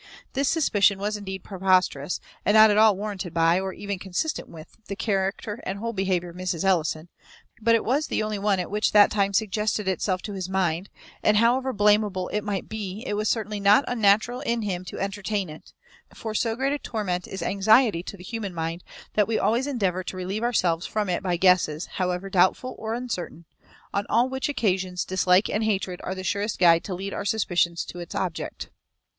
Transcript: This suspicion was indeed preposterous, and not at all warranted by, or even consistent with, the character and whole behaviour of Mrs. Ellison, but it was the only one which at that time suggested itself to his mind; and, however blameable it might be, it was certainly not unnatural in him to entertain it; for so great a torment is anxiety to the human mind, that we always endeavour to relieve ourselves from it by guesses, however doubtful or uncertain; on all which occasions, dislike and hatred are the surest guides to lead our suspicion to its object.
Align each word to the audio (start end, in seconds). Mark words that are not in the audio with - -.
This 0.33 0.49
suspicion 0.49 0.97
was 0.97 1.15
indeed 1.15 1.43
preposterous, 1.43 2.19
and 2.43 2.55
not 2.55 2.71
at 2.71 2.77
all 2.79 2.97
warranted 2.97 3.35
by, 3.35 3.59
or 3.59 3.71
even 3.71 3.99
consistent 3.99 4.49
with, 4.49 4.75
the 4.87 4.95
character 4.95 5.59
and 5.63 5.77
whole 5.77 5.93
behaviour 5.93 6.29
of 6.29 6.35
Mrs. 6.35 6.63
Ellison, 6.63 7.07
but 7.61 7.75
it 7.75 7.85
was 7.85 8.07
the 8.07 8.23
only 8.23 8.39
one 8.39 8.57
which 8.71 8.89
at 8.89 8.93
that 8.93 9.11
time 9.11 9.31
suggested 9.31 9.87
itself 9.87 10.23
to 10.23 10.33
his 10.33 10.49
mind; 10.49 10.89
and, 11.21 11.37
however 11.37 11.71
blameable 11.71 12.29
it 12.29 12.43
might 12.43 12.67
be, 12.67 13.03
it 13.05 13.13
was 13.13 13.29
certainly 13.29 13.59
not 13.59 13.85
unnatural 13.87 14.39
in 14.39 14.63
him 14.63 14.83
to 14.85 14.97
entertain 14.97 15.49
it; 15.49 15.71
for 16.15 16.33
so 16.33 16.55
great 16.55 16.73
a 16.73 16.79
torment 16.79 17.27
is 17.27 17.43
anxiety 17.43 18.01
to 18.01 18.17
the 18.17 18.23
human 18.23 18.55
mind, 18.55 18.83
that 19.13 19.27
we 19.27 19.37
always 19.37 19.67
endeavour 19.67 20.03
to 20.03 20.17
relieve 20.17 20.41
ourselves 20.41 20.87
from 20.87 21.09
it 21.09 21.21
by 21.21 21.37
guesses, 21.37 21.85
however 21.97 22.27
doubtful 22.27 22.73
or 22.79 22.95
uncertain; 22.95 23.45
on 23.93 24.07
all 24.09 24.27
which 24.27 24.49
occasions, 24.49 25.05
dislike 25.05 25.47
and 25.47 25.63
hatred 25.63 26.01
are 26.03 26.15
the 26.15 26.23
surest 26.23 26.57
guides 26.57 26.85
to 26.87 26.95
lead 26.95 27.13
our 27.13 27.23
suspicion 27.23 27.75
to 27.75 27.99
its 27.99 28.15
object. 28.15 28.71